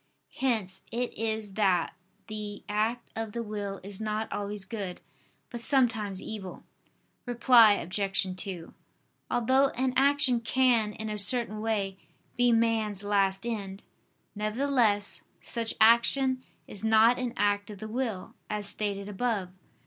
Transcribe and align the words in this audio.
Hence 0.37 0.81
it 0.91 1.13
is 1.15 1.53
that 1.53 1.93
the 2.25 2.63
act 2.67 3.11
of 3.15 3.33
the 3.33 3.43
will 3.43 3.79
is 3.83 4.01
not 4.01 4.33
always 4.33 4.65
good, 4.65 4.99
but 5.51 5.61
sometimes 5.61 6.19
evil. 6.19 6.63
Reply 7.27 7.73
Obj. 7.73 8.35
2: 8.35 8.73
Although 9.29 9.67
an 9.75 9.93
action 9.95 10.39
can, 10.41 10.93
in 10.93 11.07
a 11.11 11.19
certain 11.19 11.61
way, 11.61 11.99
be 12.35 12.51
man's 12.51 13.03
last 13.03 13.45
end; 13.45 13.83
nevertheless 14.33 15.21
such 15.39 15.75
action 15.79 16.41
is 16.67 16.83
not 16.83 17.19
an 17.19 17.35
act 17.37 17.69
of 17.69 17.77
the 17.77 17.87
will, 17.87 18.33
as 18.49 18.65
stated 18.65 19.07
above 19.07 19.49
(Q. 19.49 19.57